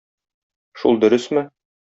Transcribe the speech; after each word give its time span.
Шул 0.83 0.99
дөресме? 1.05 1.47